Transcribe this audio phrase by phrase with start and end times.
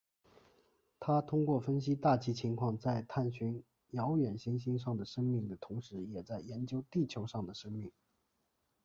[0.99, 7.91] 他通过分析大气情况在探寻遥远行星上的生命的同时也在研究地球上的生命。